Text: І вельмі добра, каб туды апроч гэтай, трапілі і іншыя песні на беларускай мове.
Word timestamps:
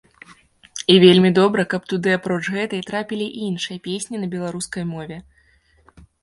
І 0.93 0.93
вельмі 1.03 1.29
добра, 1.39 1.65
каб 1.73 1.81
туды 1.93 2.09
апроч 2.19 2.39
гэтай, 2.55 2.81
трапілі 2.89 3.27
і 3.37 3.43
іншыя 3.49 3.83
песні 3.87 4.23
на 4.23 4.31
беларускай 4.33 4.83
мове. 4.95 5.21